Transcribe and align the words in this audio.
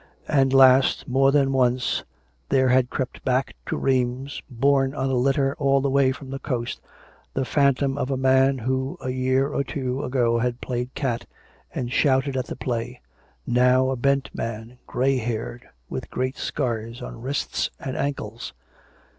And, 0.27 0.51
last, 0.51 1.07
more 1.07 1.31
than 1.31 1.53
once, 1.53 2.03
there 2.49 2.69
had 2.69 2.89
crept 2.89 3.23
back 3.23 3.53
to 3.67 3.77
Rheims, 3.77 4.41
borne 4.49 4.95
on 4.95 5.11
a 5.11 5.15
litter 5.15 5.55
all 5.59 5.79
the 5.79 5.91
way 5.91 6.11
from 6.11 6.31
the 6.31 6.39
coast, 6.39 6.81
the 7.35 7.45
phantom 7.45 7.99
of 7.99 8.09
a 8.09 8.17
man 8.17 8.57
who 8.57 8.97
a 9.01 9.11
year 9.11 9.49
or 9.49 9.63
two 9.63 10.03
ago 10.03 10.39
had 10.39 10.59
played" 10.59 10.95
cat" 10.95 11.27
and 11.75 11.91
shouted 11.93 12.35
at 12.35 12.47
the 12.47 12.55
play— 12.55 12.99
now 13.45 13.91
a 13.91 13.95
bent 13.95 14.31
man, 14.33 14.79
grey 14.87 15.17
haired, 15.17 15.69
with 15.87 16.09
great 16.09 16.35
scars 16.35 16.99
on 17.03 17.21
wrists 17.21 17.69
and 17.79 17.95
ankles. 17.95 18.53